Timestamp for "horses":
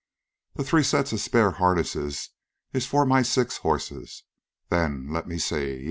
3.57-4.23